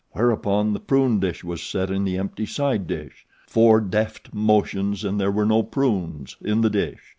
Whereupon 0.13 0.73
the 0.73 0.79
prune 0.79 1.19
dish 1.19 1.43
was 1.43 1.61
set 1.61 1.91
in 1.91 2.05
the 2.05 2.17
empty 2.17 2.47
side 2.47 2.87
dish 2.87 3.27
four 3.45 3.79
deft 3.79 4.33
motions 4.33 5.03
and 5.03 5.21
there 5.21 5.29
were 5.29 5.45
no 5.45 5.61
prunes 5.61 6.37
in 6.41 6.61
the 6.61 6.71
dish. 6.71 7.03